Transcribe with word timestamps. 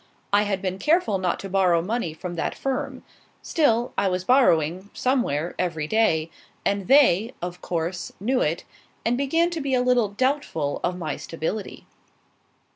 I 0.33 0.41
had 0.49 0.63
been 0.63 0.79
careful 0.79 1.19
not 1.19 1.39
to 1.41 1.47
borrow 1.47 1.79
money 1.79 2.11
from 2.15 2.33
that 2.33 2.55
firm; 2.55 3.03
still, 3.43 3.93
I 3.99 4.07
was 4.07 4.23
borrowing, 4.23 4.89
somewhere, 4.95 5.53
every 5.59 5.85
day, 5.85 6.31
and 6.65 6.87
they, 6.87 7.35
of 7.39 7.61
course, 7.61 8.11
knew 8.19 8.41
it, 8.41 8.63
and 9.05 9.15
began 9.15 9.51
to 9.51 9.61
be 9.61 9.75
a 9.75 9.83
little 9.83 10.09
doubtful 10.09 10.79
of 10.83 10.97
my 10.97 11.17
stability. 11.17 11.85